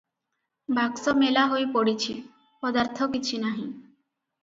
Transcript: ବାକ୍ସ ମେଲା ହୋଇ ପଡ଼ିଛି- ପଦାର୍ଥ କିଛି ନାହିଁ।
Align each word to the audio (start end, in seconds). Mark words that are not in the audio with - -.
ବାକ୍ସ 0.77 1.13
ମେଲା 1.19 1.45
ହୋଇ 1.53 1.69
ପଡ଼ିଛି- 1.77 2.17
ପଦାର୍ଥ 2.67 3.11
କିଛି 3.15 3.45
ନାହିଁ। 3.49 3.73